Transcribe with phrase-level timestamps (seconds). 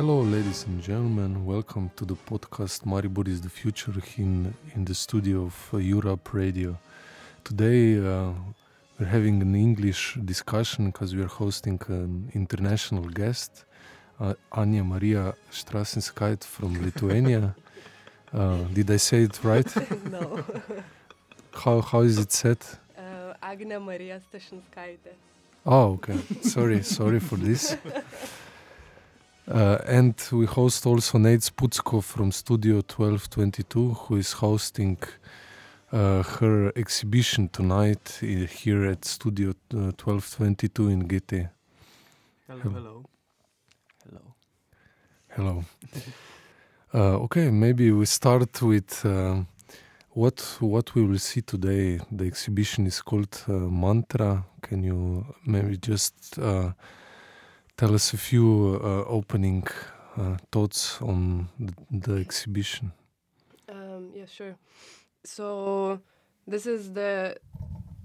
[0.00, 1.44] Hello, ladies and gentlemen.
[1.44, 6.32] Welcome to the podcast Maribor is the Future in, in the studio of uh, Europe
[6.32, 6.78] Radio.
[7.44, 8.32] Today uh,
[8.98, 13.66] we're having an English discussion because we're hosting an international guest,
[14.18, 17.54] uh, Anya Maria Strasenskait from Lithuania.
[18.32, 19.70] Uh, did I say it right?
[20.10, 20.42] no.
[21.52, 22.64] How, how is it said?
[22.96, 25.12] Uh, Agne Marija Stashinskaitė.
[25.66, 26.16] Oh, okay.
[26.40, 27.76] Sorry, sorry for this.
[29.50, 34.96] Uh, and we host also Nate Sputsko from Studio 1222, who is hosting
[35.90, 41.50] uh, her exhibition tonight uh, here at Studio uh, 1222 in GT.
[42.46, 43.04] Hello, Hello.
[44.04, 44.34] hello.
[45.30, 45.64] Hello.
[46.92, 49.36] Uh, okay, maybe we start with uh,
[50.08, 52.00] what what we will see today.
[52.10, 54.44] The exhibition is called uh, Mantra.
[54.60, 56.72] Can you maybe just uh,
[57.80, 59.66] tell us a few uh, opening
[60.18, 62.92] uh, thoughts on the, the exhibition?
[63.70, 64.54] Um, yeah, sure.
[65.24, 65.98] So
[66.46, 67.36] this is the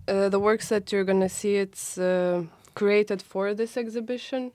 [0.07, 1.55] uh, the works that you're gonna see.
[1.57, 4.51] It's uh, created for this exhibition.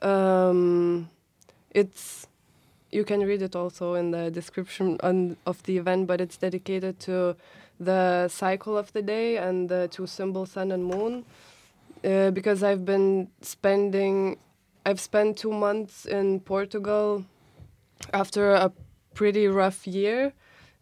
[0.00, 1.08] Um,
[1.70, 2.28] it's
[2.92, 7.00] you can read it also in the description on, of the event, but it's dedicated
[7.00, 7.34] to
[7.80, 11.24] the cycle of the day and the two symbols, sun and moon.
[12.04, 14.38] Uh, because I've been spending,
[14.84, 17.24] I've spent two months in Portugal
[18.12, 18.70] after a
[19.14, 20.32] pretty rough year.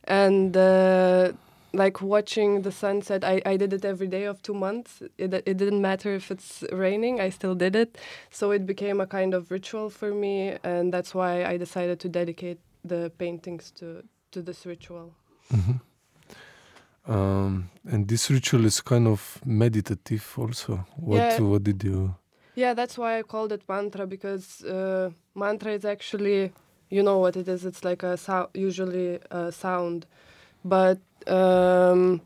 [0.05, 1.33] And uh,
[1.73, 5.03] like watching the sunset I, I did it every day of two months.
[5.17, 7.97] It, it didn't matter if it's raining i still did it.
[8.31, 12.09] So it became a kind of ritual for me and that's why i decided to
[12.09, 15.15] dedicate the paintings to to this ritual.
[15.53, 15.81] Mhm.
[17.07, 20.87] Um, and this ritual is kind of meditative, also.
[20.97, 21.41] What Yeah.
[21.41, 22.15] what did you?
[22.55, 26.53] yeah that's why i called it mantra because uh, mantra is actually
[26.91, 30.05] you know what it is it's like a sound usually a sound
[30.63, 32.21] but um,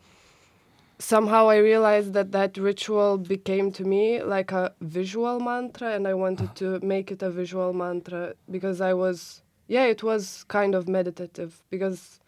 [0.98, 6.14] somehow i realized that that ritual became to me like a visual mantra and i
[6.14, 10.88] wanted to make it a visual mantra because i was yeah it was kind of
[10.88, 12.18] meditative because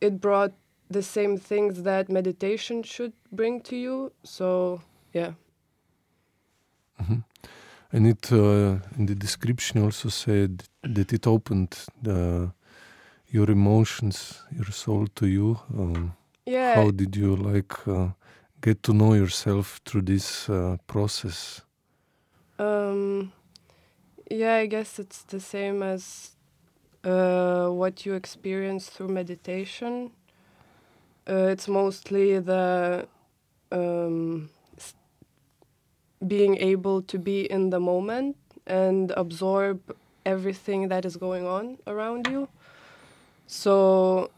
[0.00, 0.52] it brought
[0.92, 4.80] the same things that meditation should bring to you so
[5.12, 5.32] yeah
[7.02, 7.24] Mhm.
[7.92, 12.52] And it uh, in the description also said that it opened the,
[13.28, 15.58] your emotions, your soul to you.
[15.78, 16.12] Um,
[16.46, 18.08] yeah how did you like uh,
[18.60, 21.62] get to know yourself through this uh, process?
[22.58, 23.32] Um,
[24.30, 26.30] yeah, I guess it's the same as
[27.04, 30.12] uh, what you experience through meditation.
[31.28, 33.06] Uh, it's mostly the
[33.70, 34.50] um,
[36.26, 39.80] being able to be in the moment and absorb
[40.24, 42.48] everything that is going on around you.
[43.46, 44.30] So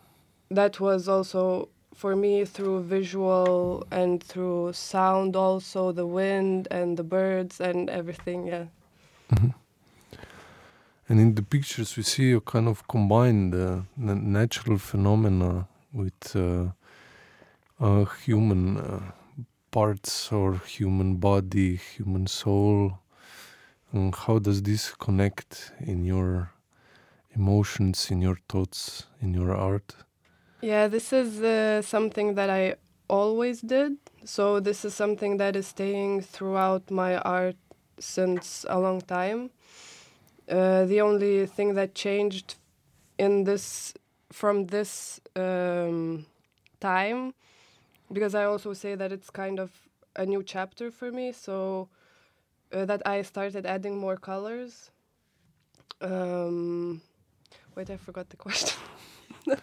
[0.51, 7.05] that was also for me through visual and through sound also the wind and the
[7.05, 8.65] birds and everything yeah
[9.31, 9.55] Mhm.
[11.09, 16.37] And in the pictures, we see you kind of combine the na- natural phenomena with
[16.37, 19.01] uh, human uh,
[19.71, 22.99] parts or human body, human soul.
[23.93, 26.51] And how does this connect in your
[27.35, 29.95] emotions, in your thoughts, in your art?
[30.65, 32.75] yeah this is uh, something that i
[33.09, 37.57] always did so this is something that is staying throughout my art
[37.99, 39.51] since a long time
[40.51, 42.57] uh, the only thing that changed
[43.19, 43.93] in this
[44.41, 46.27] from this um,
[46.81, 47.35] time
[48.13, 49.71] because i also say that it's kind of
[50.17, 51.89] a new chapter for me so
[52.73, 54.91] uh, that i started adding more colors
[56.01, 57.01] um,
[57.77, 58.79] wait i forgot the question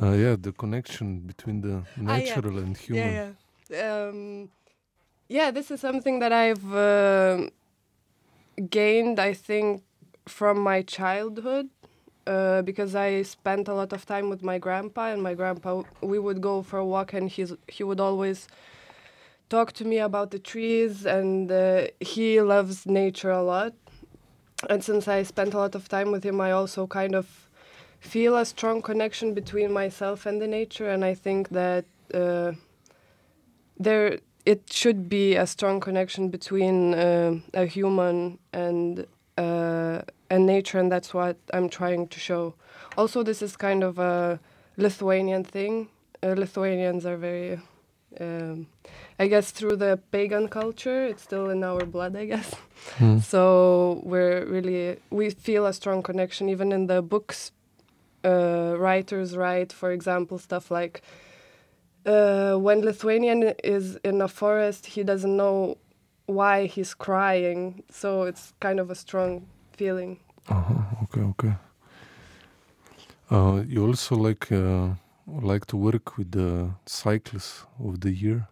[0.00, 2.36] Uh, yeah, the connection between the Ah, yeah.
[2.36, 3.14] natural and human.
[3.14, 3.30] Yeah,
[3.70, 4.08] yeah.
[4.08, 4.50] Um,
[5.28, 7.48] yeah, this is something that I've uh,
[8.70, 9.82] gained, I think,
[10.26, 11.68] from my childhood.
[12.28, 16.18] Uh, because I spent a lot of time with my grandpa, and my grandpa, we
[16.18, 18.48] would go for a walk, and he's he would always
[19.48, 23.72] talk to me about the trees, and uh, he loves nature a lot.
[24.68, 27.26] And since I spent a lot of time with him, I also kind of
[28.00, 32.52] feel a strong connection between myself and the nature, and I think that uh,
[33.78, 39.06] there it should be a strong connection between uh, a human and
[39.38, 42.54] uh, and nature, and that's what I'm trying to show.
[42.96, 44.38] Also, this is kind of a
[44.76, 45.88] Lithuanian thing.
[46.22, 47.58] Uh, Lithuanians are very
[48.20, 48.66] Um,
[49.18, 52.16] I guess through the pagan culture, it's still in our blood.
[52.16, 52.54] I guess.
[52.98, 53.22] Mm.
[53.32, 57.52] So we're really we feel a strong connection even in the books.
[58.24, 61.02] Uh, writers write, for example, stuff like
[62.06, 65.76] uh, when Lithuanian is in a forest, he doesn't know
[66.26, 67.82] why he's crying.
[67.90, 69.46] So it's kind of a strong
[69.78, 70.18] feeling.
[70.48, 71.04] Uh-huh.
[71.04, 71.54] Okay, okay.
[73.30, 74.88] Uh, you also like uh,
[75.26, 78.48] like to work with the cycles of the year.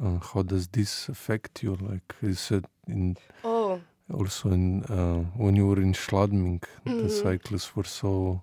[0.00, 1.74] Uh, how does this affect you?
[1.90, 3.80] Like you said, in Oh,
[4.12, 7.10] also in uh, when you were in Schladming, the Mhm.
[7.10, 8.42] cycles were so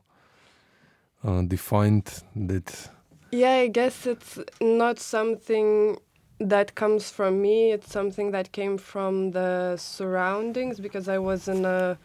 [1.23, 2.89] uh, defined that.
[3.31, 5.97] Yeah, I guess it's not something
[6.49, 7.71] that comes from me.
[7.71, 11.97] It's something that came from the surroundings because I was in a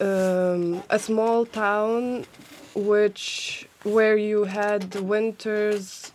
[0.00, 2.24] um, a small town,
[2.74, 6.12] which where you had winters,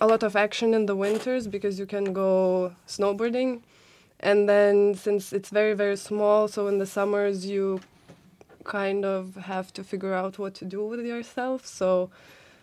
[0.00, 3.60] a lot of action in the winters because you can go snowboarding,
[4.20, 7.80] and then since it's very very small, so in the summers you
[8.64, 11.66] kind of have to figure out what to do with yourself.
[11.66, 12.10] So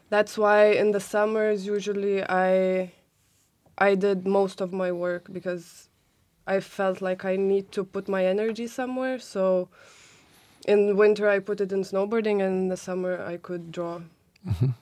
[0.09, 2.91] that's why in the summers usually I
[3.77, 5.89] I did most of my work because
[6.47, 9.19] I felt like I need to put my energy somewhere.
[9.19, 9.69] So
[10.67, 14.01] in winter I put it in snowboarding and in the summer I could draw.
[14.47, 14.73] Mhm.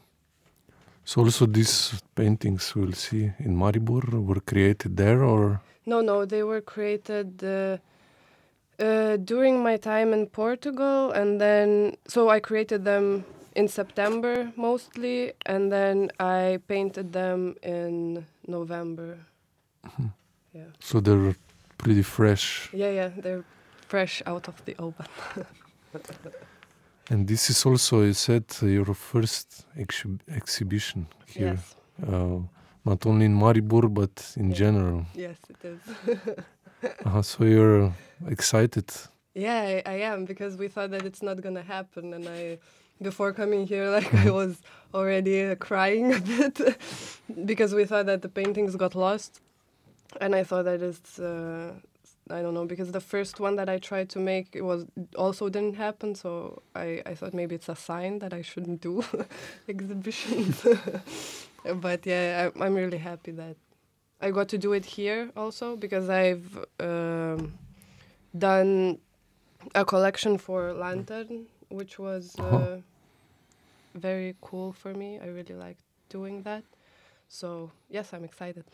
[1.06, 6.44] So also these paintings we'll see in Maribor were created there, or No, no, they
[6.44, 7.78] were created uh,
[8.80, 13.25] uh, during my time in Portugal, and then so I created them
[13.56, 19.18] in September mostly, and then I painted them in November.
[20.54, 21.36] Yeah, so they're
[21.78, 22.70] pretty fresh.
[22.74, 23.44] yeah, yeah, they're
[23.88, 25.06] fresh out of the oven.
[27.10, 31.76] And this is also, you said, uh, your first exhi- exhibition here, Yes,
[32.08, 32.40] uh,
[32.86, 34.56] not only in Maribor but in Yeah.
[34.58, 35.06] general.
[35.16, 35.80] yes, it is.
[37.06, 37.94] Uh, so you're
[38.28, 38.92] excited.
[39.34, 42.60] Yeah, I, I am because we thought that it's not gonna happen, and I,
[43.04, 44.62] before coming here, like I was
[44.94, 46.56] already uh, crying a bit
[47.52, 49.42] because we thought that the paintings got lost,
[50.22, 51.74] and I thought that it's, uh,
[52.30, 54.86] I don't know, because the first one that I tried to make it was
[55.16, 59.04] also didn't happen, so I I thought maybe it's a sign that I shouldn't do
[59.74, 60.66] exhibitions,
[61.86, 63.58] but yeah, I, I'm really happy that
[64.22, 66.48] I got to do it here also because I've.
[66.80, 67.40] Um,
[68.36, 68.98] done
[69.76, 72.78] a collection for Lantern, which was uh, Uh-huh.
[73.95, 75.19] Very cool for me.
[75.19, 75.78] I really like
[76.10, 76.63] doing that.
[77.28, 78.66] So yes, I'm excited.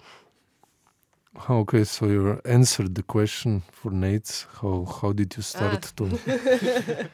[1.36, 4.46] Ah, Okay, so you answered the question for Nate.
[4.62, 6.10] How how did you start to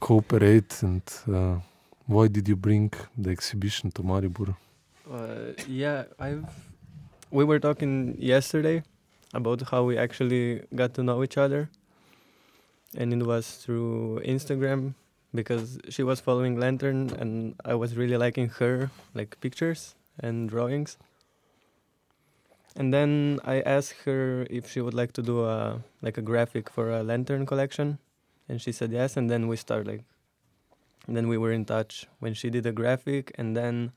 [0.00, 1.58] cooperate, and uh,
[2.06, 4.54] why did you bring the exhibition to Maribor?
[5.10, 6.44] Uh, yeah, I've.
[7.32, 8.82] We were talking yesterday
[9.34, 11.68] about how we actually got to know each other,
[12.96, 14.94] and it was through Instagram
[15.34, 20.96] because she was following Lantern, and I was really liking her like pictures and drawings.
[22.76, 26.70] And then I asked her if she would like to do a like a graphic
[26.70, 27.98] for a Lantern collection,
[28.48, 29.16] and she said yes.
[29.16, 30.04] And then we started like,
[31.08, 33.92] then we were in touch when she did a graphic, and then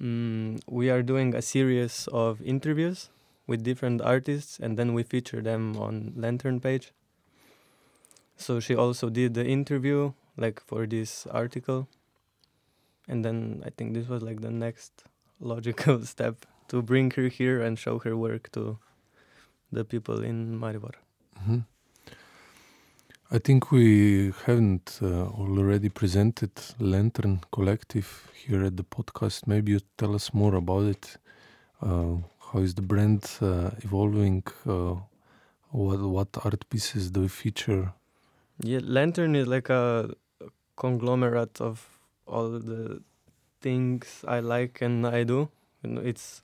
[0.00, 3.08] Mm, we are doing a series of interviews
[3.46, 6.92] with different artists and then we feature them on Lantern page.
[8.36, 11.88] So she also did the interview like for this article.
[13.08, 15.04] And then I think this was like the next
[15.40, 18.78] logical step to bring her here and show her work to
[19.72, 20.94] the people in Maribor.
[21.38, 21.64] Mhm.
[23.28, 29.48] I think we haven't uh, already presented Lantern Collective here at the podcast.
[29.48, 31.16] Maybe you tell us more about it.
[31.82, 32.18] Uh,
[32.52, 34.44] how is the brand uh, evolving?
[34.64, 34.94] Uh,
[35.70, 37.92] what what art pieces do we feature?
[38.62, 40.10] Yeah, Lantern is like a
[40.76, 41.86] conglomerate of
[42.26, 43.02] all the
[43.60, 45.48] things I like and I do.
[45.82, 46.42] You know, it's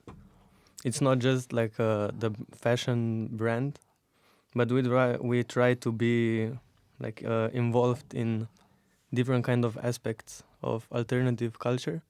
[0.85, 3.81] it's not just like uh, the fashion brand,
[4.55, 6.51] but we try we try to be
[7.01, 8.49] like uh, involved in
[9.15, 12.03] different kind of aspects of alternative culture.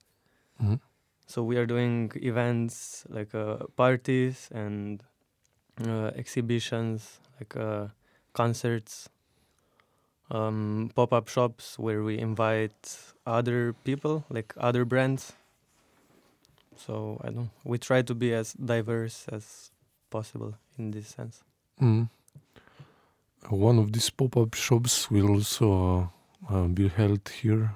[0.62, 0.80] Mhm.
[1.26, 5.02] So we are doing events like uh, parties and
[5.86, 7.88] uh, exhibitions, like uh,
[8.34, 9.08] concerts,
[10.32, 12.96] um, pop-up shops where we invite
[13.26, 15.32] other people, like other brands.
[16.76, 17.50] So I don't.
[17.64, 19.70] We try to be as diverse as
[20.10, 21.44] possible in this sense.
[21.80, 22.08] Mm.
[23.50, 26.10] One of these pop-up shops will also
[26.50, 27.74] uh, uh, be held here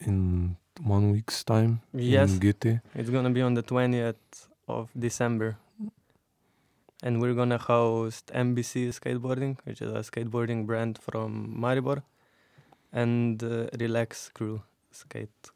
[0.00, 2.80] in one week's time Yes, in GT.
[2.94, 4.14] it's gonna be on the 20th
[4.68, 5.56] of December.
[7.02, 12.02] And we're gonna host MBC Skateboarding, which is a skateboarding brand from Maribor,
[12.92, 15.50] and uh, Relax Crew Skate,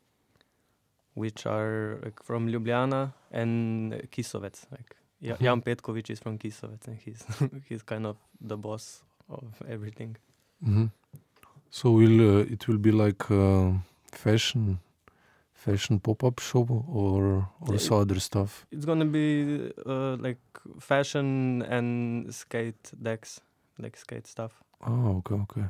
[1.14, 4.54] which are like, from Ljubljana and Kisovec.
[4.70, 5.42] Like Ja- Mhm.
[5.42, 7.24] Jan Petkovic is from Kisovec, and he's
[7.68, 10.16] he's kind of the boss of everything.
[10.64, 10.86] hmm
[11.70, 13.74] So will uh, it will be like a
[14.12, 14.78] fashion
[15.64, 18.66] fashion pop up show or also other stuff?
[18.70, 20.42] It's gonna be uh, like
[20.80, 23.40] fashion and skate decks,
[23.78, 24.52] like skate stuff.
[24.86, 25.66] Oh, okay, okay.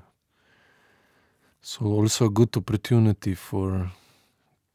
[1.60, 3.90] So also a good opportunity for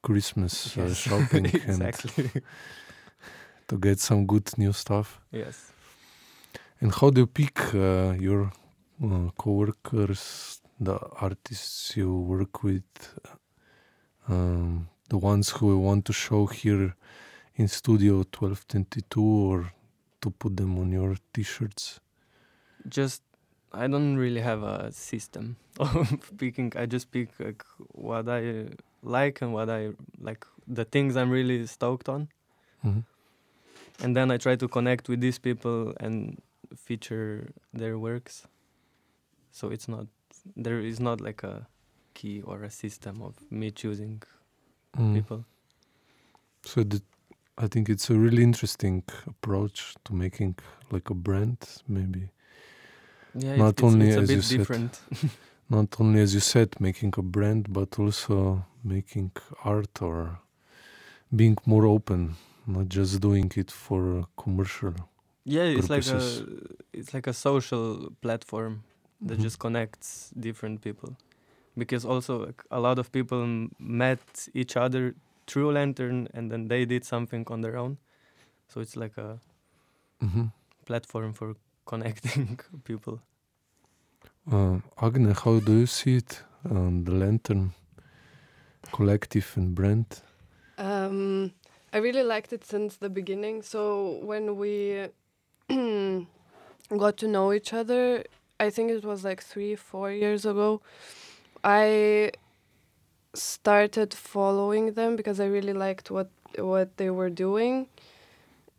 [0.01, 2.29] Christmas uh, shopping exactly.
[2.33, 2.43] and
[3.67, 5.19] to get some good new stuff.
[5.31, 5.73] yes.
[6.79, 8.51] And how do you pick uh, your
[9.03, 12.83] uh, coworkers, the artists you work with,
[14.29, 16.95] um, the ones who we want to show here
[17.55, 19.71] in Studio 1222 or
[20.21, 21.99] to put them on your t-shirts?
[22.87, 23.21] Just
[23.73, 26.71] I don't really have a system of picking.
[26.75, 28.67] I just pick like what I
[29.03, 32.27] like and what I like the things I'm really stoked on,
[32.83, 33.03] Mhm.
[34.03, 36.41] and then I try to connect with these people and
[36.75, 38.47] feature their works.
[39.51, 40.07] So it's not
[40.55, 41.67] there is not like a
[42.13, 44.21] key or a system of me choosing
[44.99, 45.15] Mm.
[45.15, 45.45] people.
[46.63, 47.01] So the,
[47.57, 50.55] I think it's a really interesting approach to making
[50.91, 52.29] like a brand, maybe
[53.35, 54.59] Yeah, Not it's, only it's, as you bit said.
[54.59, 54.99] different.
[55.69, 59.31] not only as you said making a brand, but also making
[59.63, 60.39] art or
[61.35, 62.35] being more open,
[62.65, 64.93] not just doing it for commercial.
[65.45, 66.45] Yeah, it's like a
[66.93, 68.83] it's like a social platform
[69.27, 69.43] that Mhm.
[69.43, 71.15] just connects different people.
[71.77, 74.19] Because also like, a lot of people met
[74.53, 75.13] each other
[75.45, 77.97] through Lantern and then they did something on their own.
[78.67, 79.39] So it's like a
[80.21, 80.51] Mhm.
[80.85, 81.55] platform for
[81.85, 83.19] connecting people.
[84.51, 86.43] Uh, Agne, how do you see it?
[86.69, 87.73] Um, the Lantern
[88.91, 90.21] Collective and brand.
[90.77, 91.51] Um,
[91.93, 93.61] I really liked it since the beginning.
[93.61, 95.07] So when we
[95.69, 98.23] got to know each other,
[98.59, 100.81] I think it was like three, four years ago.
[101.67, 102.31] I
[103.33, 107.87] started following them because I really liked what what they were doing.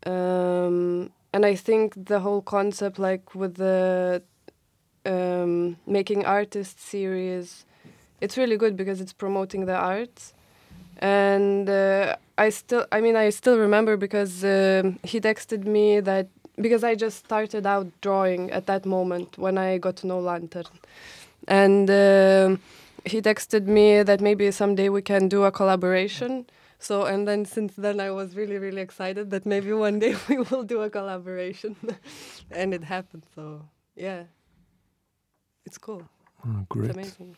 [0.07, 4.23] Um, and I think the whole concept, like with the
[5.07, 7.65] um, making artist series,
[8.21, 10.35] it's really good because it's promoting the arts
[10.99, 16.29] and uh, I still, I mean, I still remember because um he texted me that
[16.61, 20.67] because I just started out drawing at that moment when I got to know Lantern,
[21.49, 22.61] and um
[23.05, 26.47] he texted me that maybe someday we can do a collaboration.
[26.79, 30.37] So and then since then I was really really excited that maybe one day we
[30.39, 31.77] will do a collaboration,
[32.51, 33.25] and it happened.
[33.35, 33.63] So
[33.97, 34.25] yeah,
[35.67, 36.03] it's cool.
[36.45, 36.91] Uh, great.
[36.91, 37.37] It's amazing.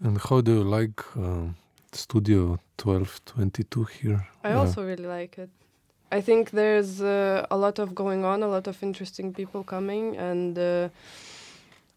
[0.00, 1.56] And how do you like um,
[1.92, 4.26] Studio 1222 here?
[4.44, 5.50] I Uh, also really like it.
[6.10, 10.16] I think there's uh, a lot of going on, a lot of interesting people coming,
[10.16, 10.88] and uh,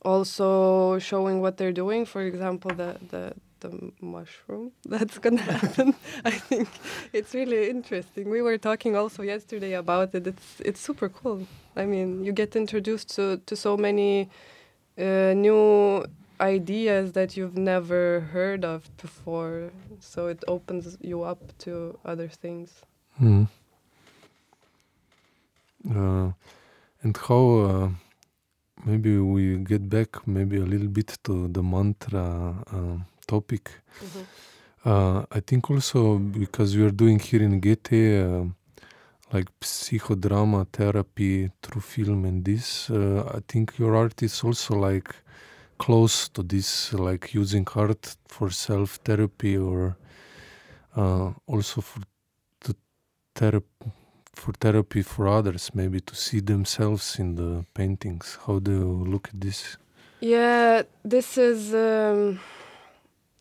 [0.04, 2.06] also showing what they're doing.
[2.06, 5.96] For example, the the the mushroom that's gonna happen.
[6.26, 6.68] I think
[7.14, 8.30] it's really interesting.
[8.30, 10.28] We were talking also yesterday about it.
[10.28, 11.48] It's it's super cool.
[11.76, 14.30] I mean, you get introduced to to so many
[14.98, 16.06] uh, new
[16.42, 19.72] ideas that you've never heard of before.
[20.00, 22.82] So it opens you up to other things.
[23.22, 23.48] Mm.
[25.90, 26.32] Uh,
[27.04, 27.90] and how uh,
[28.86, 32.98] maybe we get back maybe a little bit to the mantra uh,
[33.28, 33.72] topic.
[34.84, 38.46] Uh, I think also because we are doing here in GT uh,
[39.32, 45.16] like psychodrama therapy through film and this, uh, I think your art is also like
[45.78, 49.96] close to this, like using art for self therapy or
[50.96, 52.02] uh, also for
[52.62, 52.76] the
[53.36, 53.92] therapy
[54.34, 58.38] for therapy for others, maybe to see themselves in the paintings.
[58.46, 59.78] How do you look at this?
[60.20, 61.74] Yeah, this is.
[61.74, 62.40] Um,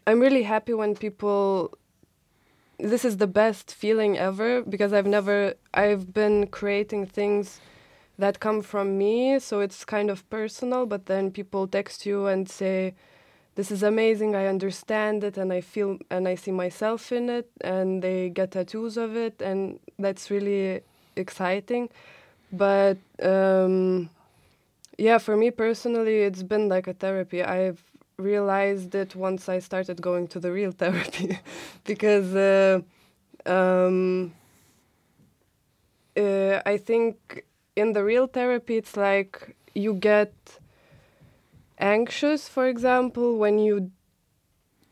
[0.07, 1.77] I'm really happy when people.
[2.79, 5.55] This is the best feeling ever because I've never.
[5.75, 7.61] I've been creating things
[8.19, 12.49] that come from me, so it's kind of personal, but then people text you and
[12.49, 12.95] say,
[13.57, 17.51] This is amazing, I understand it, and I feel and I see myself in it,
[17.61, 20.83] and they get tattoos of it, and that's really
[21.17, 21.91] exciting.
[22.53, 24.09] But um,
[24.99, 27.43] yeah, for me personally, it's been like a therapy.
[27.43, 27.83] I've
[28.17, 31.39] realized it once I started going to the real therapy
[31.85, 32.81] because uh,
[33.47, 34.33] um,
[36.17, 37.45] uh, I think
[37.77, 40.33] in the real therapy it's like you get
[41.81, 43.91] anxious, for example, when you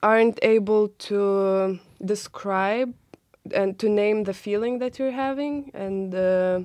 [0.03, 2.95] aren't able to describe
[3.53, 6.61] and to name the feeling that you're having and uh,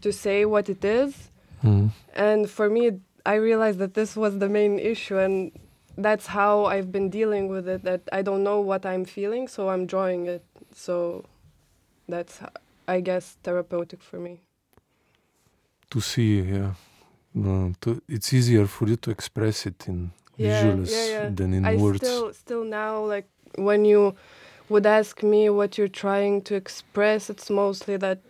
[0.00, 1.30] to say what it is.
[1.62, 1.90] Mm.
[2.14, 5.50] And for me, I realized that this was the main issue, and
[5.96, 7.82] that's how I've been dealing with it.
[7.82, 10.44] That I don't know what I'm feeling, so I'm drawing it.
[10.74, 11.24] So
[12.08, 12.40] that's,
[12.86, 14.40] I guess, therapeutic for me.
[15.90, 16.74] To see, yeah.
[17.36, 21.30] No, to, it's easier for you to express it in Yeah, visuals yeah, yeah.
[21.36, 21.98] than in I words.
[21.98, 24.16] still, still now, like when you
[24.70, 28.20] would ask me what you're trying to express, it's mostly that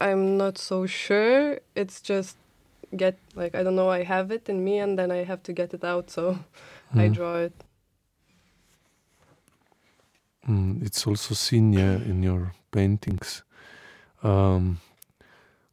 [0.00, 1.58] I'm not so sure.
[1.74, 2.36] It's just
[2.94, 3.88] get like I don't know.
[3.88, 6.10] I have it in me, and then I have to get it out.
[6.10, 6.38] So
[6.94, 7.14] I Mm.
[7.14, 7.52] draw it.
[10.48, 13.42] Mm, it's also seen yeah, in your paintings.
[14.22, 14.78] Um,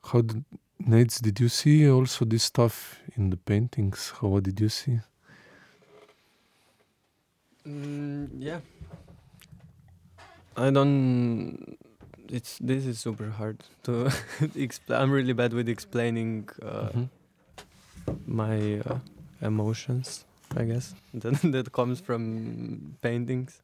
[0.03, 0.43] how did,
[0.87, 4.13] Nates, did you see also this stuff in the paintings?
[4.21, 4.99] How what did you see?
[7.67, 8.59] Mm, yeah.
[10.57, 11.77] I don't.
[12.29, 14.09] It's this is super hard to
[14.55, 15.01] explain.
[15.01, 17.09] I'm really bad with explaining uh, Mhm.
[18.25, 18.99] my uh,
[19.41, 20.25] emotions.
[20.57, 23.61] I guess that that comes from paintings.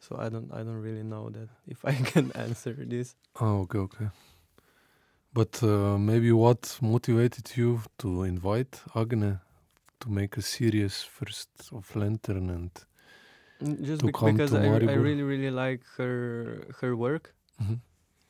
[0.00, 3.14] So I don't I don't really know that if I can answer this.
[3.40, 4.08] Oh, okay, okay.
[5.34, 9.38] But uh, maybe what motivated you to invite Agne
[10.00, 12.70] to make a series first of Lantern and
[13.62, 17.34] Mm, Just To bec- come because to I, I really really like her her work.
[17.62, 17.78] Mhm.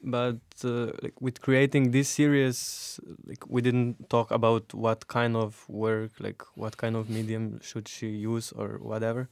[0.03, 5.65] but uh, like with creating this series like we didn't talk about what kind of
[5.69, 9.29] work like what kind of medium should she use or whatever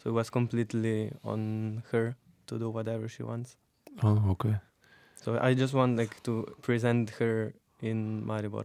[0.00, 3.56] so it was completely on her to do whatever she wants
[4.02, 4.56] oh, okay.
[5.22, 7.52] So i just want like to present her
[7.82, 8.64] in maribor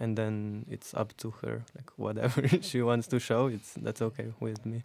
[0.00, 4.28] and then it's up to her like whatever she wants to show it's that's okay
[4.40, 4.82] with me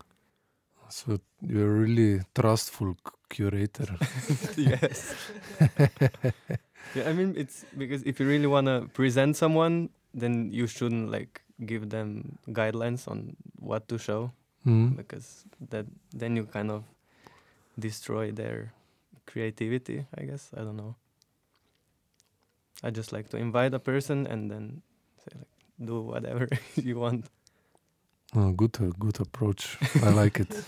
[0.92, 3.88] So you're a really trustful c- curator.
[4.60, 5.16] yes
[6.96, 11.08] yeah i mean it's because if you really want to present someone then you shouldn't
[11.12, 14.94] like give them guidelines on what to show Mm.
[14.96, 15.42] because
[15.74, 16.84] that then you kind of
[17.80, 18.70] destroy their
[19.32, 20.96] creativity i guess i don't know
[22.84, 24.82] i just like to invite a person and then
[25.24, 25.52] say like
[25.88, 27.26] do whatever you want
[28.34, 29.78] Oh, good, uh, good approach.
[30.02, 30.48] I like it.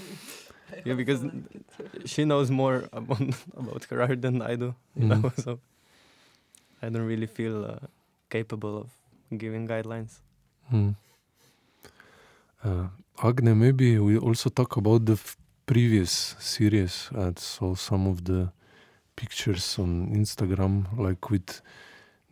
[0.85, 1.23] yeah because
[2.05, 3.21] she knows more about,
[3.55, 5.21] about her art than i do you Mhm.
[5.23, 5.59] know so
[6.81, 7.79] i don't really feel uh,
[8.29, 8.89] capable of
[9.37, 10.19] giving guidelines
[10.73, 10.95] Mm.
[12.63, 12.87] Uh,
[13.21, 17.09] Agne, maybe we also talk about the f- previous series.
[17.15, 18.51] I saw some of the
[19.15, 21.61] pictures on Instagram, like with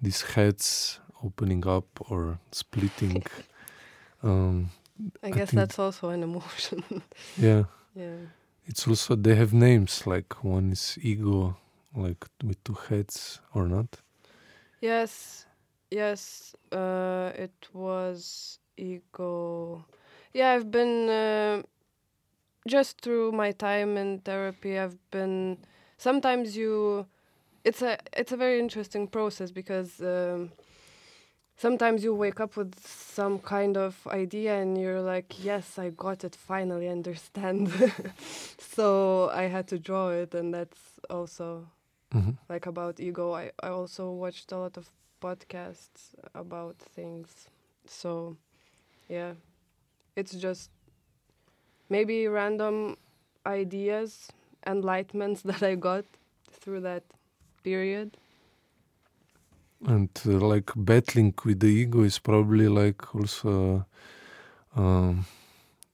[0.01, 3.23] these heads opening up or splitting.
[4.23, 4.69] um,
[5.23, 6.83] I guess that's also an emotion.
[7.37, 7.63] yeah,
[7.95, 8.15] yeah.
[8.65, 10.05] it's also they have names.
[10.05, 11.57] Like one is ego,
[11.95, 14.01] like with two heads, or not.
[14.81, 15.45] Yes,
[15.89, 16.55] yes.
[16.71, 19.85] Uh, it was ego.
[20.33, 21.61] Yeah, I've been uh,
[22.67, 24.77] just through my time in therapy.
[24.79, 25.57] I've been
[25.97, 27.05] sometimes you.
[27.63, 30.51] It's a it's a very interesting process because um,
[31.57, 36.23] sometimes you wake up with some kind of idea and you're like, yes, I got
[36.23, 36.35] it.
[36.35, 37.71] Finally, understand.
[38.57, 41.67] so I had to draw it, and that's also
[42.13, 42.37] Mhm.
[42.49, 43.33] like about ego.
[43.33, 44.89] I, I also watched a lot of
[45.21, 47.47] podcasts about things.
[47.87, 48.35] So,
[49.09, 49.33] yeah,
[50.15, 50.71] it's just
[51.91, 52.95] maybe random
[53.45, 54.29] ideas,
[54.65, 56.05] enlightenments that I got
[56.51, 57.03] through that
[57.63, 58.17] period.
[59.85, 63.85] And uh, like battling with the ego is probably like also
[64.75, 65.25] um,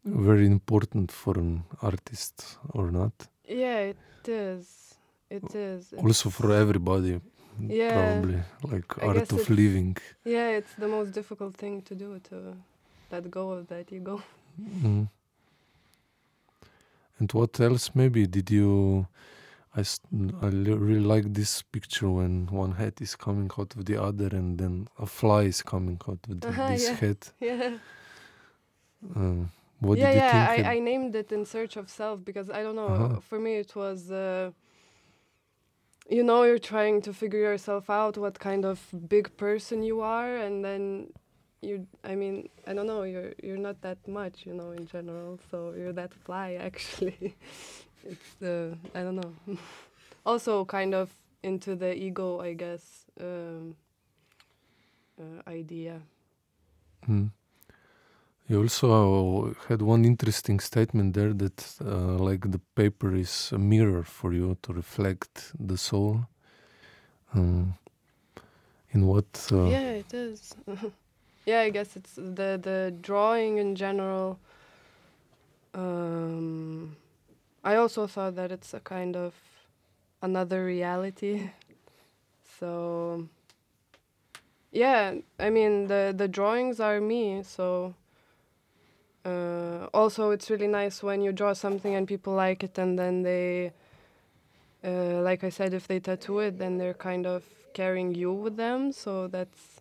[0.05, 3.13] very important for an artist, or not?
[3.47, 4.95] Yeah, it is.
[5.29, 5.93] It is.
[5.97, 7.21] Also for everybody,
[7.59, 9.97] Yeah, probably like I art of living.
[10.25, 12.35] Yeah, it's the most difficult thing to do to
[13.11, 14.21] let go of that ego.
[14.61, 15.07] Mm.
[17.19, 17.91] And what else?
[17.95, 19.07] Maybe did you?
[19.75, 19.83] I,
[20.49, 24.57] li- really like this picture when one head is coming out of the other, and
[24.57, 26.95] then a fly is coming out of the, Uh-huh, this yeah.
[26.95, 27.17] head.
[27.39, 27.77] Yeah.
[29.15, 30.47] Um, what yeah, did you yeah.
[30.55, 30.67] think?
[30.67, 32.87] I, I named it in search of self because I don't know.
[32.87, 33.19] Uh-huh.
[33.19, 34.51] For me, it was, uh,
[36.09, 40.35] you know, you're trying to figure yourself out, what kind of big person you are,
[40.37, 41.09] and then
[41.61, 45.39] you I mean I don't know you're you're not that much you know in general
[45.49, 47.35] so you're that fly actually
[48.05, 49.33] it's the I don't know
[50.25, 51.11] also kind of
[51.43, 53.75] into the ego I guess um,
[55.19, 56.01] uh, idea
[57.07, 57.31] Mm.
[58.49, 64.03] You also had one interesting statement there that, uh, like, the paper is a mirror
[64.03, 66.27] for you to reflect the soul.
[67.33, 67.73] Um,
[68.91, 69.49] in what?
[69.51, 70.55] Uh, yeah it is
[71.47, 74.39] yeah I guess it's the the drawing in general
[75.73, 76.95] um,
[77.63, 79.33] I also thought that it's a kind of
[80.21, 81.49] another reality.
[82.59, 83.29] So
[84.71, 87.93] yeah i mean the the drawings are me so
[89.25, 93.21] uh, also it's really nice when you draw something and people like it and then
[93.21, 93.71] they
[94.83, 97.43] uh, like i said if they tattoo it then they're kind of
[97.77, 98.91] carrying you with them.
[98.91, 99.76] So that's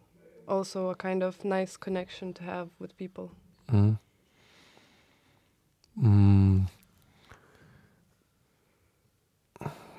[0.49, 3.31] also a kind of nice connection to have with people
[3.73, 3.99] Mm.
[6.01, 6.67] Mm.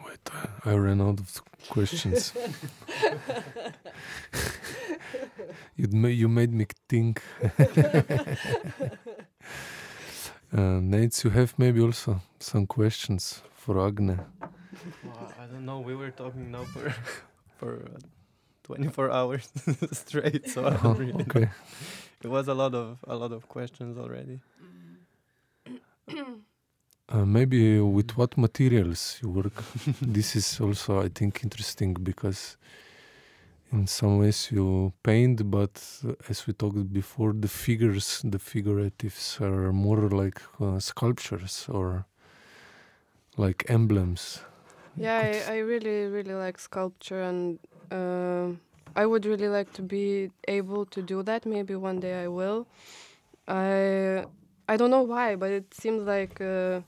[0.05, 0.29] Wait,
[0.65, 2.33] I, I ran out of questions.
[5.75, 7.21] you ma- you made me think.
[10.55, 14.17] uh, Nate, you have maybe also some questions for Agne.
[15.03, 15.79] Wow, I don't know.
[15.79, 16.93] We were talking now for
[17.57, 17.97] for uh,
[18.67, 19.49] 24 hours
[19.91, 21.49] straight, so Oh, really okay.
[22.23, 24.39] It was a lot of a lot of questions already.
[27.09, 29.63] Uh, maybe with what materials you work.
[30.01, 32.57] this is also, I think, interesting because
[33.71, 35.81] in some ways you paint, but
[36.29, 42.05] as we talked before, the figures, the figuratives are more like uh, sculptures or
[43.37, 44.41] like emblems.
[44.97, 47.59] Yeah, I, I really, really like sculpture, and
[47.91, 48.59] um
[48.95, 51.45] I would really like to be able to do that.
[51.45, 52.67] Maybe one day I will.
[53.47, 54.25] I
[54.67, 56.81] I don't know why, but it seems like uh,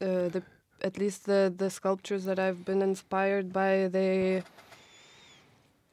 [0.00, 0.42] uh, the
[0.82, 4.42] at least the the sculptures that I've been inspired by they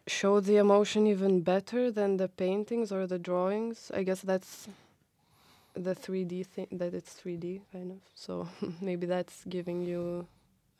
[0.07, 3.91] show the emotion even better than the paintings or the drawings.
[3.93, 4.67] I guess that's
[5.73, 7.99] the 3D thing that it's 3D kind of.
[8.15, 8.47] So
[8.81, 10.27] maybe that's giving you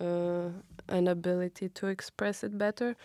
[0.02, 0.50] uh,
[0.90, 2.96] an ability to express it better.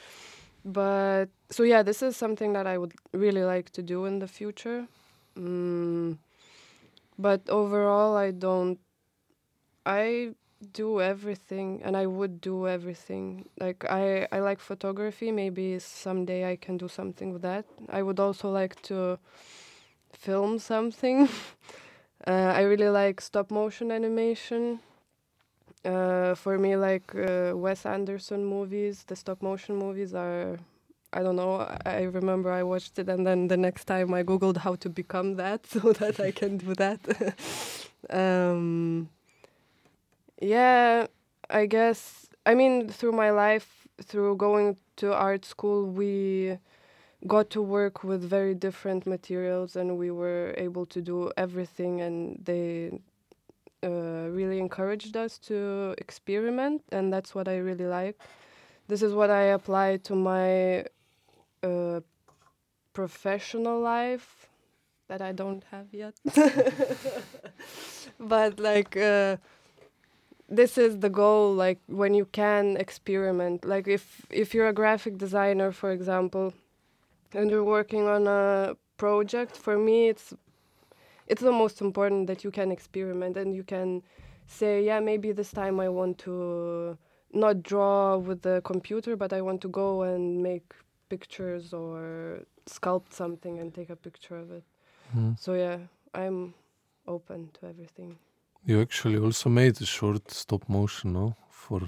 [0.65, 4.29] But so yeah, this is something that I would really like to do in the
[4.29, 4.87] future.
[5.39, 6.19] Mm,
[7.19, 8.79] but overall, I don't.
[9.85, 10.35] I
[10.73, 13.49] do everything, and I would do everything.
[13.61, 15.31] Like I, I like photography.
[15.33, 17.65] Maybe someday I can do something with that.
[17.89, 19.19] I would also like to
[20.13, 21.29] film something.
[22.27, 24.81] uh, I really like stop motion animation.
[25.87, 30.59] Uh, for me, like uh, Wes Anderson movies, the stop motion movies are,
[31.13, 31.61] I don't know.
[31.87, 35.37] I, remember I watched it, and then the next time I googled how to become
[35.37, 37.01] that, so that I can do that.
[38.11, 39.09] um,
[40.41, 41.07] yeah,
[41.49, 42.27] I guess.
[42.45, 46.59] I mean, through my life, through going to art school, we
[47.29, 52.41] got to work with very different materials, and we were able to do everything, and
[52.45, 52.91] they
[53.87, 58.19] uh, really encouraged us to experiment, and that's what I really like.
[58.89, 60.85] This is what I apply to my
[61.63, 62.01] uh,
[62.93, 64.49] professional life
[65.09, 66.15] that I don't have yet.
[68.19, 69.37] but like, uh,
[70.49, 71.55] this is the goal.
[71.55, 73.65] Like when you can experiment.
[73.65, 76.55] Like if if you're a graphic designer, for example,
[77.33, 80.35] and you're working on a project, for me, it's
[81.27, 84.03] it's the most important that you can experiment and you can
[84.47, 86.97] say, yeah, maybe this time I want to
[87.33, 90.73] not draw with the computer, but I want to go and make
[91.09, 94.65] pictures or sculpt something and take a picture of it.
[95.17, 95.39] Mm.
[95.39, 95.79] So yeah,
[96.15, 96.55] I'm
[97.07, 98.19] open to everything.
[98.65, 101.81] You actually also made a short stop motion, no, for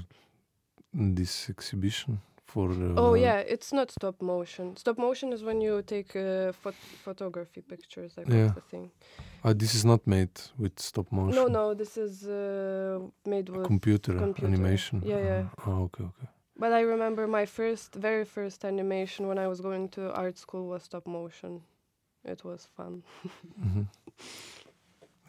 [0.94, 2.20] this exhibition.
[2.48, 4.76] For uh, oh yeah, it's not stop motion.
[4.76, 8.16] Stop motion is when you take uh, phot- photography pictures.
[8.16, 8.52] Like Yeah.
[8.70, 8.90] thing.
[9.44, 11.36] uh, this is not made with stop motion.
[11.36, 14.46] No, no, this is uh, made with computer, computer.
[14.46, 15.02] animation.
[15.04, 15.44] Yeah, yeah.
[15.66, 16.28] Oh, okay, okay.
[16.56, 20.66] But I remember my first, very first animation when I was going to art school
[20.68, 21.60] was stop motion.
[22.24, 23.02] It was fun.
[23.62, 23.82] hmm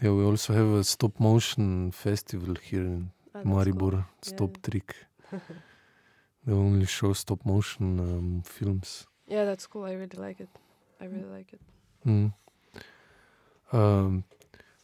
[0.02, 3.92] Yeah, we also have a stop motion festival here in Ah, Maribor.
[3.92, 4.04] cool.
[4.22, 4.70] Stop Yeah.
[4.70, 4.96] Trick.
[6.46, 9.08] they only show stop motion um, films.
[9.28, 9.84] Yeah, that's cool.
[9.84, 10.50] I really like it.
[11.02, 11.62] I really like it.
[12.06, 12.34] Mm.
[13.72, 14.24] Um,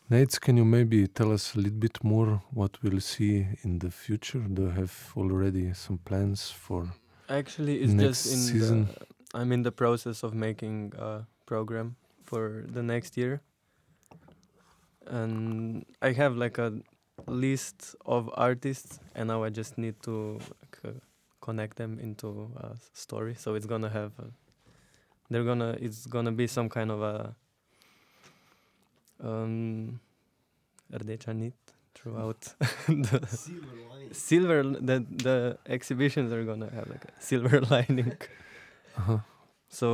[0.10, 3.90] Nate, can you maybe tell us a little bit more what we'll see in the
[3.90, 4.40] future?
[4.40, 6.94] Do you have already some plans for?
[7.28, 8.86] Actually, it's Next just in season.
[8.86, 13.42] The, I'm in the process of making a program for the next year.
[15.08, 16.74] And I have like a
[17.28, 21.00] list of artists, and now I just need to like, uh,
[21.48, 22.28] connect them into
[22.58, 23.36] a story.
[23.44, 24.28] So it's gonna have, a,
[25.30, 27.36] they're gonna, it's gonna be some kind of a
[29.24, 30.00] um,
[30.92, 31.52] rdeča
[31.96, 32.42] throughout
[32.88, 34.14] the Silver line.
[34.14, 34.64] silver.
[34.64, 38.14] The the exhibitions are gonna have like a silver lining.
[38.98, 39.20] Uh-huh.
[39.70, 39.90] So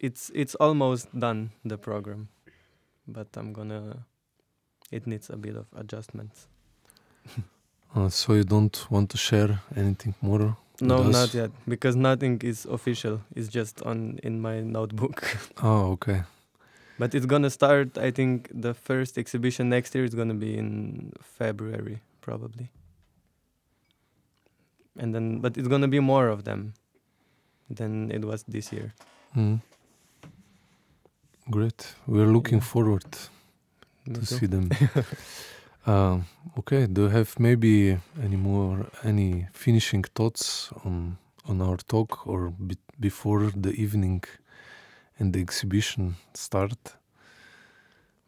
[0.00, 2.28] it's it's almost done the program,
[3.06, 4.06] but I'm gonna.
[4.90, 6.48] It needs a bit of adjustments.
[7.94, 10.56] Uh, so you don't want to share anything more?
[10.80, 13.20] No, not yet, because nothing is official.
[13.34, 15.22] It's just on in my notebook.
[15.62, 16.22] Oh, okay.
[16.98, 17.96] but it's gonna start.
[17.98, 22.68] I think the first exhibition next year is gonna be in February, probably.
[24.98, 26.72] And then, but it's gonna be more of them
[27.70, 28.92] than it was this year.
[29.36, 29.60] Mm.
[31.50, 31.94] Great.
[32.06, 32.64] We're looking Yeah.
[32.72, 33.04] forward
[34.14, 34.68] to see them.
[35.86, 36.20] uh,
[36.58, 36.86] okay.
[36.86, 41.16] Do you have maybe any more any finishing thoughts on
[41.48, 44.22] on our talk or be- before the evening
[45.18, 46.96] and the exhibition start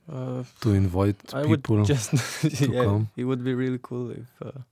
[0.09, 1.85] Uh, to invite I would people?
[1.85, 2.11] just
[2.59, 3.09] to yeah, come.
[3.16, 4.62] it would be really cool if uh,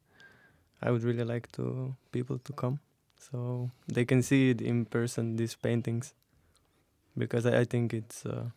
[0.82, 2.78] I would really like to people to come
[3.18, 6.14] so they can see it in person these paintings
[7.18, 8.50] because I, I think it's uh,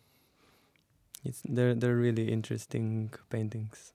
[1.24, 3.92] it's they're they're really interesting paintings.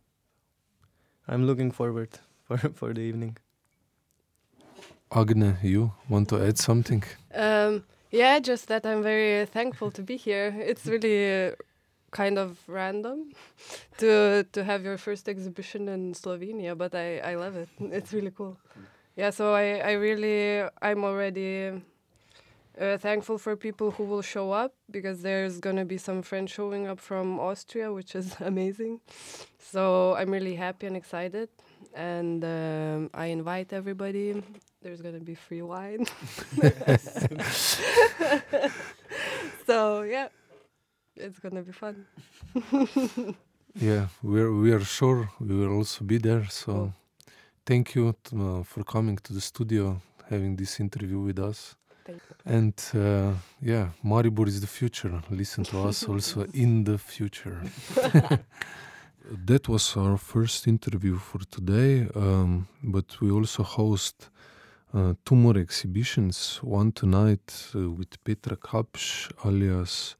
[1.27, 2.09] I'm looking forward
[2.47, 3.37] for for the evening.
[5.11, 7.03] Agne, you want to add something?
[7.33, 10.53] Um, yeah, just that I'm very thankful to be here.
[10.59, 11.51] It's really uh,
[12.11, 13.31] kind of random
[13.97, 17.69] to to have your first exhibition in Slovenia, but I, I love it.
[17.79, 18.57] It's really cool.
[19.15, 21.81] Yeah, so I, I really I'm already
[22.79, 26.87] uh, thankful for people who will show up because there's gonna be some friends showing
[26.87, 28.99] up from Austria, which is amazing.
[29.59, 31.49] So I'm really happy and excited,
[31.93, 34.41] and um, I invite everybody.
[34.81, 36.05] There's gonna be free wine.
[39.65, 40.27] so yeah,
[41.15, 42.05] it's gonna be fun.
[43.77, 46.45] Yeah, we're we are sure we will also be there.
[46.45, 46.93] So,
[47.65, 51.75] thank you to, uh, for coming to the studio, having this interview with us.
[52.45, 55.21] And uh, yeah, Maribor is the future.
[55.29, 57.61] Listen to us also in the future.
[59.45, 64.29] that was our first interview for today, um, but we also host
[64.93, 66.59] uh, two more exhibitions.
[66.61, 70.15] One tonight uh, with Petra Kapš, alias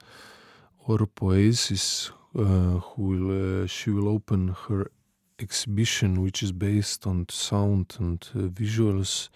[0.88, 4.92] Or Poesis, uh, who will uh, she will open her
[5.40, 9.30] exhibition, which is based on sound and uh, visuals.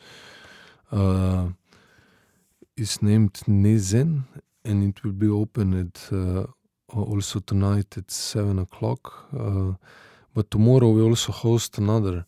[2.79, 4.23] Uh, is named Nezen,
[4.63, 6.45] and it will be open at uh,
[6.93, 9.27] also tonight at seven o'clock.
[9.33, 9.73] Uh,
[10.33, 12.25] but tomorrow we also host another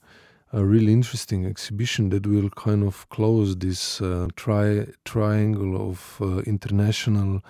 [0.54, 6.40] a really interesting exhibition that will kind of close this uh, tri- triangle of uh,
[6.40, 7.42] international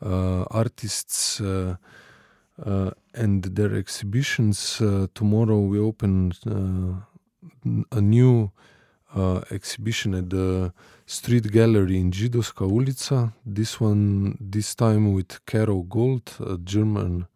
[0.00, 1.76] uh, artists uh,
[2.64, 4.80] uh, and their exhibitions.
[4.80, 8.52] Uh, tomorrow we open uh, a new
[9.14, 10.72] uh, exhibition at the
[11.06, 13.32] street gallery in Židovska ulica.
[13.44, 17.26] This one, this time with Caro Gold, a German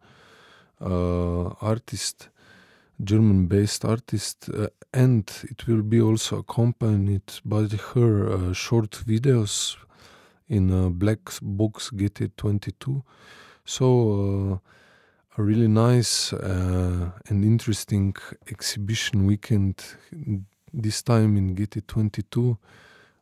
[0.81, 2.29] uh, artist,
[3.03, 9.77] German-based artist, uh, and it will be also accompanied by her uh, short videos
[10.47, 13.03] in uh, Black Box GT22.
[13.65, 14.59] So.
[14.61, 14.69] Uh,
[15.35, 18.15] a really nice uh, and interesting
[18.51, 19.83] exhibition weekend
[20.73, 22.57] this time in GT22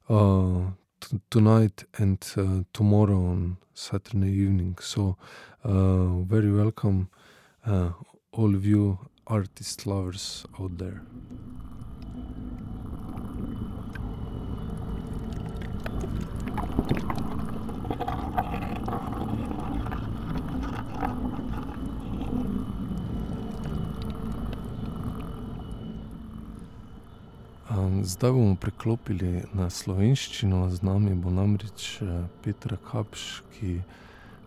[0.10, 4.78] uh, t- tonight and uh, tomorrow on Saturday evening.
[4.80, 5.18] So,
[5.64, 7.10] uh, very welcome,
[7.66, 7.90] uh,
[8.32, 11.02] all of you artist lovers out there.
[28.04, 33.80] Zdaj bomo preklopili na slovenščino, z nami bo namreč eh, Petra Kapš, ki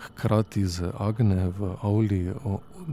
[0.05, 2.21] hkrati z Agne v Avli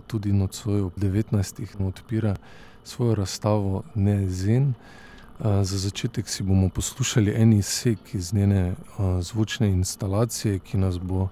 [0.07, 1.65] tudi nocoj ob 19.
[1.83, 2.35] odpira
[2.83, 4.73] svojo razstavo Nezen.
[4.73, 8.75] Eh, Za začetek si bomo poslušali en izsek iz njene eh,
[9.21, 11.29] zvočne instalacije, ki nas bo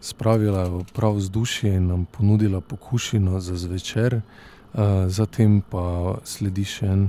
[0.00, 4.20] spravila v prav vzdušje in nam ponudila pokušino za zvečer.
[5.08, 7.08] Zatem pa sledi še en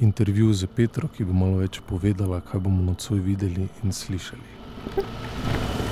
[0.00, 5.83] intervju z Petro, ki bo malo več povedala, kaj bomo nocoj videli in slišali.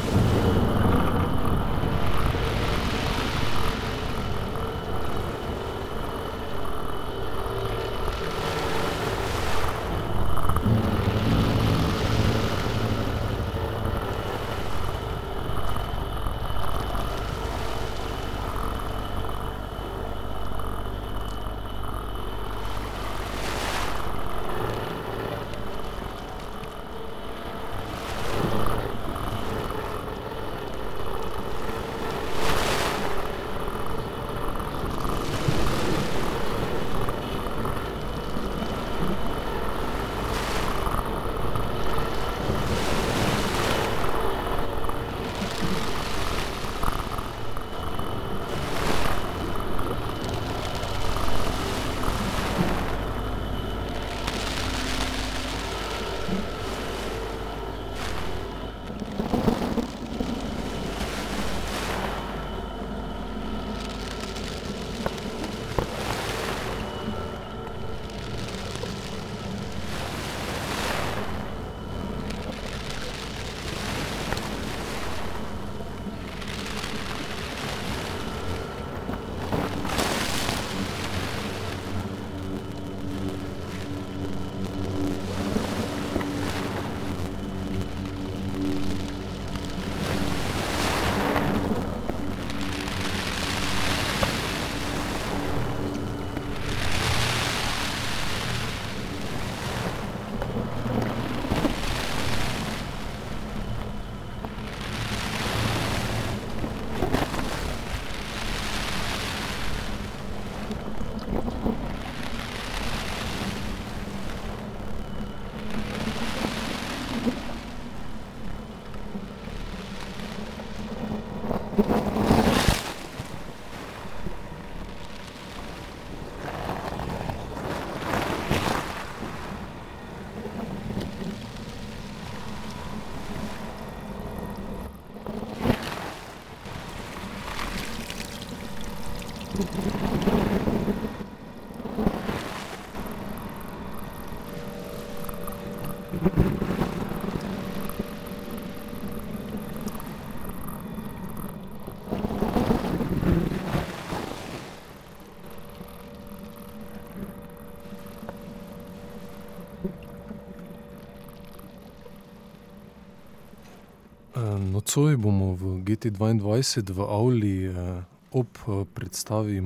[164.42, 166.40] Ehm, nocoj bomo v GT22
[166.88, 168.58] v Avli eh, ob
[168.94, 169.60] predstavi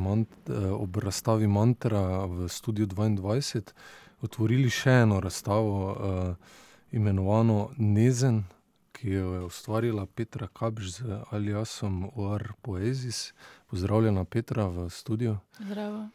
[0.72, 3.74] ob razstavi Mantra v studiu dvaindvajset
[4.22, 6.36] otvorili še eno razstavo,
[6.92, 8.44] imenovano Nezen,
[8.96, 13.34] ki jo je ustvarila Petra Kapš z aliasom Oar poesis.
[13.70, 15.36] Pozdravljena, Petra, v studiu.
[15.60, 16.08] Zdravo.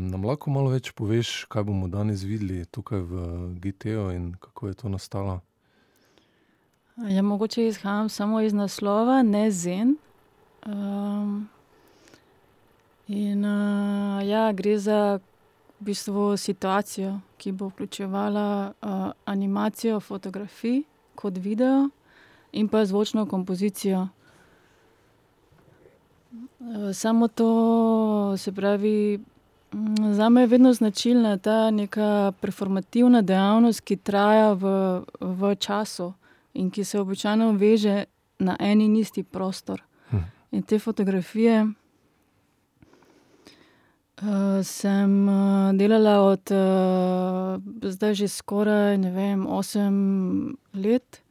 [0.00, 3.24] nam lahko malo več poveš, kaj bomo danes videli tukaj v
[3.60, 5.40] GT-ju in kako je to nastalo?
[6.96, 9.96] Ja, mogoče izhajam samo iz naslova, Nezen.
[13.08, 13.44] In,
[14.24, 15.18] ja, gre za
[15.80, 18.72] v bistvu situacijo, ki bo vključevala,
[19.24, 20.82] animacijo fotografij
[21.14, 21.88] kot video
[22.52, 24.08] in pa zvočno kompozicijo.
[26.92, 29.20] samo to, se pravi,
[30.12, 34.66] zame je vedno značilna ta neka performativna dejavnost, ki traja v,
[35.20, 36.12] v času
[36.54, 38.04] in ki se običajno veže
[38.38, 39.82] na en in isti prostor.
[40.50, 41.66] In te fotografije,
[44.62, 45.12] sem,
[45.78, 46.52] delala od,
[47.82, 51.24] zdaj že skoraj, ne vem, osem let.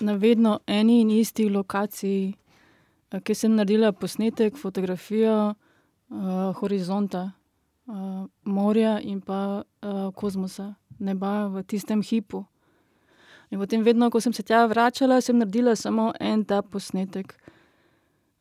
[0.00, 2.34] na vedno eni in isti lokaciji,
[3.24, 5.54] kjer sem naredila posnetek, fotografijo,
[6.60, 7.30] horizonta,
[8.44, 9.62] morja in pa,
[10.14, 12.44] kozmosa, neba v tistem hipu.
[13.50, 17.36] In potem vedno, ko sem se tja vračala, sem naredila samo en tak posnetek.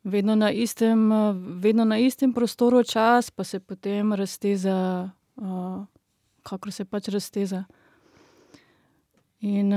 [0.03, 1.11] Vedno na istem,
[1.59, 5.09] vedno na istem prostoru čas pa se potem razteza,
[6.43, 7.63] kakor se pač razteza.
[9.39, 9.71] In,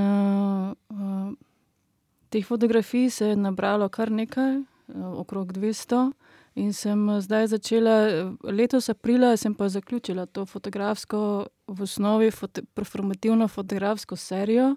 [2.29, 4.63] teh fotografij se je nabralo kar nekaj,
[4.95, 6.13] okrog dvesto,
[6.55, 7.97] in sem zdaj začela,
[8.43, 12.31] letos aprila sem pa zaključila to fotografsko, v osnovi
[12.75, 14.75] performativno fotografsko serijo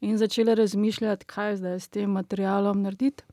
[0.00, 3.24] in začela razmišljati, kaj zdaj s tem materialom narediti.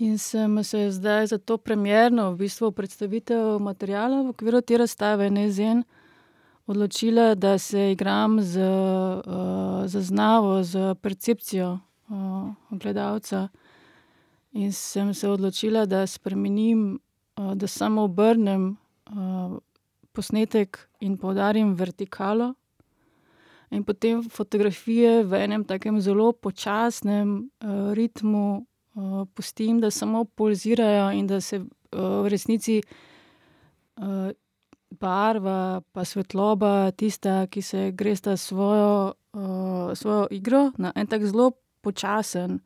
[0.00, 5.28] In sem se zdaj za to premierno, v bistvu predstavitev materiala v okviru te razstave
[5.30, 5.84] Nezen
[6.64, 8.64] odločila, da se igram z,
[9.84, 10.72] zaznavo, s
[11.02, 11.78] percepcijo,
[12.70, 13.48] gledalca.
[14.52, 16.96] In sem se odločila, da spremenim,
[17.36, 18.78] da samo obrnem,
[20.12, 22.54] posnetek in poudarim vertikalo.
[23.70, 27.50] In potem fotografije v enem takem zelo počasnem,
[27.92, 28.64] ritmu,
[29.34, 31.58] pustim, da samo pulzirajo in da se,
[31.92, 32.82] v resnici,
[34.90, 39.12] barva pa svetloba, tista, ki se gresta svojo,
[39.94, 42.60] svojo igro na en tak zelo počasen,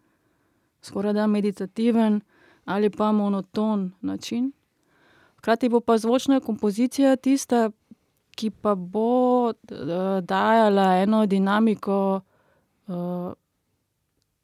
[0.82, 2.20] skorajda meditativen
[2.64, 4.52] ali pa monoton način.
[5.38, 7.70] Hkrati bo pa zvočna kompozicija tista,
[8.34, 9.52] ki pa bo,
[10.22, 12.20] dajala eno dinamiko,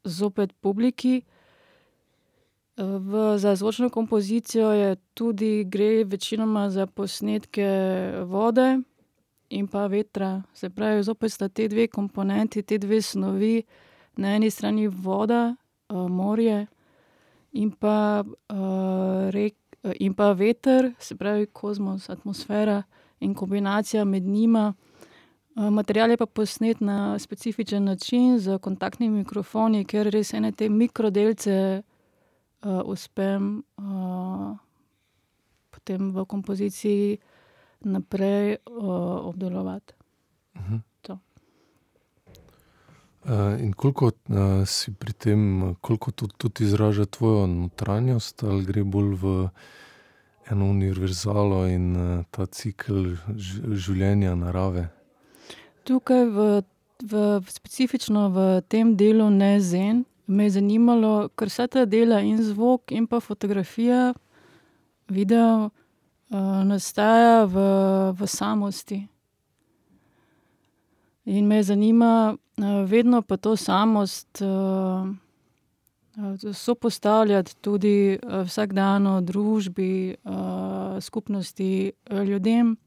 [0.03, 1.21] zopet publiki.
[2.77, 7.67] V, za zvočno kompozicijo je tudi, gre večinoma za posnetke
[8.25, 8.79] vode
[9.49, 10.43] in pa vetra.
[10.53, 13.63] Se pravi, zopet sta ti dve komponenti, ti dve snovi,
[14.15, 15.55] na eni strani voda,
[15.89, 16.67] morje,
[17.51, 18.23] in pa,
[19.99, 22.83] in pa veter, se pravi kozmos, atmosfera,
[23.19, 24.73] in kombinacija med njima.
[25.55, 31.81] material je pa posnet na specifičen način s kontaktnimi mikrofoni, ker res ene te mikrodelce,
[32.63, 33.63] uspem,
[35.69, 37.17] potem v kompoziciji
[37.81, 38.57] naprej,
[39.25, 39.93] obdelovati.
[41.01, 41.17] To.
[43.59, 44.11] in koliko,
[44.65, 49.49] si pri tem, koliko to tudi izraža tvojo notranjost ali gre bolj v
[50.51, 51.95] eno univerzalo in,
[52.31, 53.15] ta cikel
[53.73, 54.89] življenja narave?
[55.83, 56.47] Tukaj v,
[57.01, 62.91] v specifično v tem delu Nezen me je zanimalo, ker vsa ta dela, in zvok
[62.91, 64.13] in pa fotografija,
[65.07, 65.69] video,
[66.65, 67.55] nastaja v,
[68.15, 69.07] v samosti.
[71.25, 72.35] In me zanima,
[72.87, 74.41] vedno pa to samost,
[76.53, 80.15] sopostavljati tudi, vsakdanu družbi,
[80.99, 82.77] skupnosti, ljudem,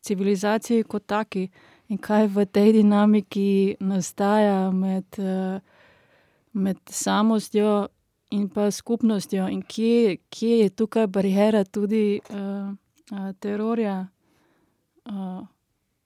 [0.00, 1.48] civilizaciji kot taki.
[1.88, 5.18] In kaj v tej dinamiki nastaja med,
[6.52, 7.88] med samostjo
[8.30, 12.20] in pa skupnostjo in kje, kje je tukaj bariera tudi,
[13.40, 14.06] terorja,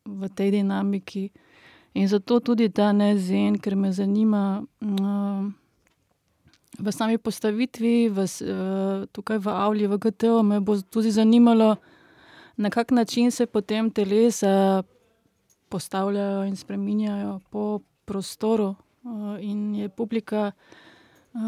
[0.04, 1.32] v tej dinamiki.
[1.94, 5.46] In zato tudi ta nezen, ker me zanima uh,
[6.74, 11.78] v sami postavitvi, v, uh, tukaj v Avli, v GTO, me bo tudi zanimalo,
[12.58, 14.82] na kak način se potem telesa
[15.70, 18.83] postavljajo in spreminjajo po prostoru, uh,
[19.40, 21.40] in je publika uh,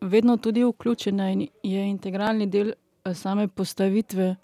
[0.00, 4.36] vedno tudi vključena in je integralni del uh, same postavitve.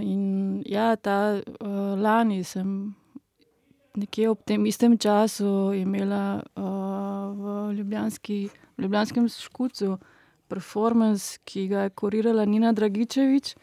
[0.00, 1.40] In ja, ta
[1.96, 2.94] lani sem
[3.96, 9.98] nekje ob tem istem času imela v, Ljubljanski, v Ljubljanskem škucu
[10.48, 13.56] performance, ki ga je kurirala Nina Dragičevič.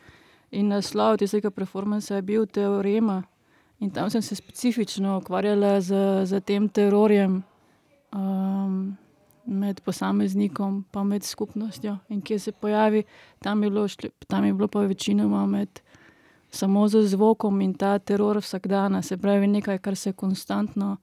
[0.54, 3.24] In naslov tega performansa je bil Teorema.
[3.80, 5.96] In tam sem se specifično ukvarjala z,
[6.26, 7.44] z tem terorjem
[8.12, 8.98] um,
[9.46, 13.04] med posameznikom in med skupnostjo, in kje se pojavi.
[13.40, 15.82] Tam je bilo, šli, tam je bilo pa večinoma med
[16.50, 20.98] samo z zvokom in ta teror vsak dan, se pravi nekaj, kar se konstantno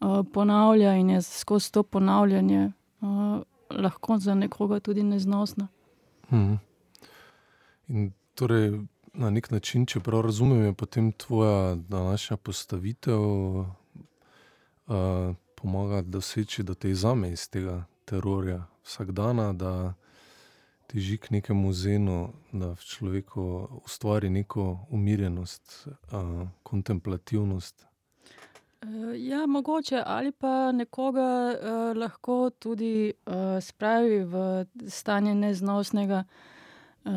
[0.00, 5.66] uh, ponavlja in je skozi to ponavljanje uh, lahko za nekoga tudi neznosno.
[6.28, 6.58] Hmm.
[7.88, 8.80] In torej,
[9.12, 13.66] na nek način, če prav razumem, je potem tvoja današnja postavitev uh,
[15.54, 19.94] pomaga doseči, da te izame iz tega terorja vsak dan, da
[20.86, 27.86] teži k nekemu zenu, da v človeku ustvari neko umirjenost, uh, kontemplativnost.
[29.16, 36.24] Ja, mogoče ali pa nekoga uh, lahko tudi uh, spravi v stanje neznosnega.
[37.04, 37.12] Uh,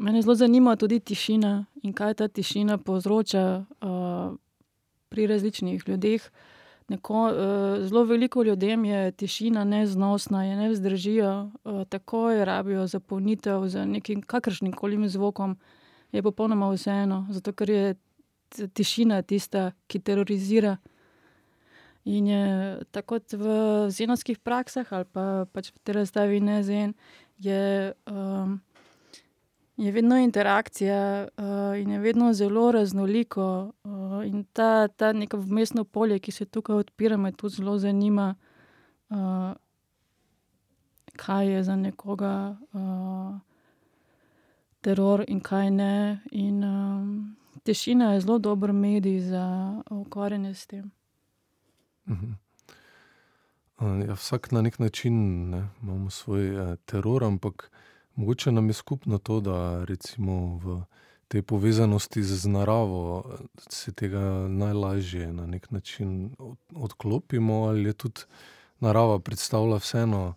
[0.00, 4.36] Mene zelo zanima tudi tišina in kaj ta tišina povzroča uh,
[5.08, 6.28] pri različnih ljudeh.
[6.88, 12.86] Neko, uh, zelo veliko ljudem je tišina neznosna, je ne vzdržijo, uh, tako je rabijo
[12.86, 15.58] zapolnitev z nekim kakršnim koli zvokom,
[16.12, 17.94] je popolnoma vseeno, zato ker je
[18.74, 20.76] tišina tista, ki terorizira.
[22.04, 26.94] In je tako v zenovskih praksah, ali pa pač v tej razstavi ne zen,
[27.38, 27.92] je.
[28.06, 28.60] Um,
[29.78, 31.44] je vedno interakcija uh,
[31.80, 33.72] in je vedno zelo raznoliko.
[33.84, 38.34] Uh, in ta, ta neko vmesno polje, ki se tukaj odpira, me tudi zelo zanima,
[39.08, 39.52] uh,
[41.16, 43.38] kaj je za nekoga uh,
[44.80, 46.20] teror in kaj ne.
[46.30, 50.90] In um, tišina je zelo dober medij za ukvarjanje s tem.
[52.08, 52.32] Mhm.
[53.80, 57.78] Ja, vsak na nek način ne, imamo svoj eh, teror, ampak uh,
[58.18, 60.80] Mogoče nam je skupno to, da recimo v
[61.28, 63.24] tej povezanosti z naravo
[63.68, 66.34] se tega najlažje na nek način
[66.74, 68.20] odklopimo, ali je tudi
[68.80, 70.34] narava predstavlja vseeno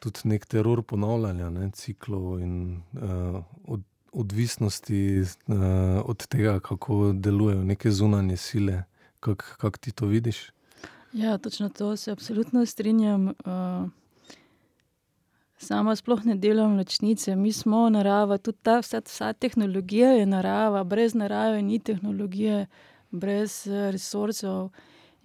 [0.00, 3.82] tudi nek teror ponavljanja ne, ciklov in uh, od,
[4.12, 5.56] odvisnosti uh,
[6.04, 8.82] od tega, kako delujejo neke zunanje sile.
[9.20, 10.50] Kako kak ti to vidiš?
[11.12, 13.28] Ja, točno to se absolutno strinjam.
[13.28, 13.90] Uh...
[15.58, 20.84] Sama sploh ne delam nočnice, mi smo narava, tudi ta vsa, vsa tehnologija je narava,
[20.84, 22.66] brez narave ni tehnologije,
[23.10, 24.68] brez eh, resursov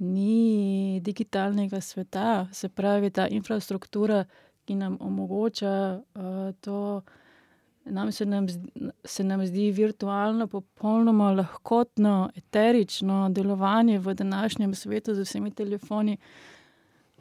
[0.02, 2.48] ni digitalnega sveta.
[2.52, 4.24] Se pravi, ta infrastruktura,
[4.66, 7.02] ki nam omogoča uh, to,
[7.86, 8.48] nam se, nam
[9.06, 16.18] se nam zdi virtualno, popolnoma lahkotno, eterično delovanje v današnjem svetu z vsemi telefoni.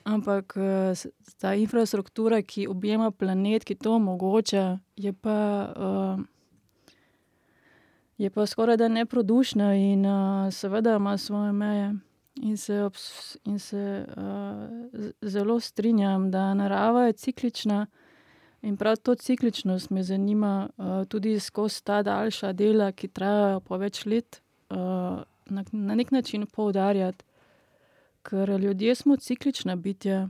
[0.04, 0.94] Ampak eh,
[1.38, 5.38] ta infrastruktura, ki objema planet, ki to omogoča, je pa,
[5.76, 6.20] uh,
[8.18, 11.94] je pa skoraj da neprodušna in uh, seveda ima svoje meje.
[12.42, 12.88] In se,
[13.44, 17.86] in se uh, zelo strinjam, da narava je ciklična
[18.62, 23.76] in prav to cikličnost me zanima uh, tudi skozi ta daljša dela, ki trajajo po
[23.76, 24.76] več let, uh,
[25.46, 27.24] na, na nek način poudarjati
[28.22, 30.28] ker ljudje smo ciklična bitja.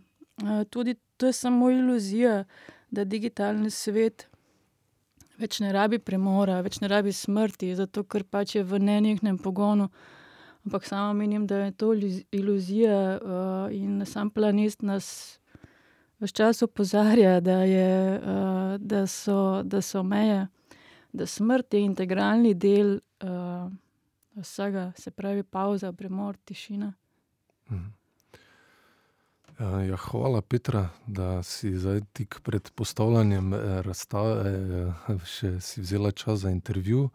[0.70, 2.44] Tudi to je samo iluzija,
[2.90, 4.30] da digitalni svet
[5.40, 9.88] več ne rabi premora, več ne rabi smrti, zato ker pač je v nenehnem pogonu.
[10.66, 11.94] Ampak samo menim, da je to
[12.36, 12.96] iluzija
[13.72, 15.06] in sam planet nas
[16.20, 18.20] vse čas opozarja, da, je,
[18.78, 20.42] da, so, da so meje,
[21.16, 22.98] da smrt je integralni del
[24.36, 26.92] vsega, se pravi pauza, premor, tišina.
[27.70, 28.00] Mhm.
[29.60, 36.10] Ja, hvala, Petra, da si zdaj tik pred postavljanjem eh, razstave eh, še si vzela
[36.10, 37.10] čas za intervju.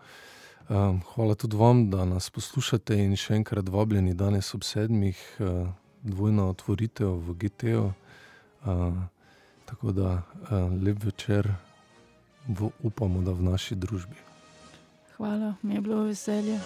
[0.70, 5.66] Ehm, hvala tudi vam, da nas poslušate in še enkrat vabljeni danes ob sedmih, eh,
[6.04, 7.94] dvojna otvoritev v GTO.
[9.66, 10.22] Tako da
[10.82, 11.50] lep večer,
[12.84, 14.18] upamo, da v naši družbi.
[15.18, 16.60] Hvala, mi je bilo veselje.